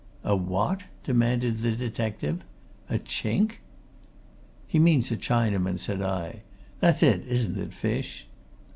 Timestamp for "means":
4.79-5.11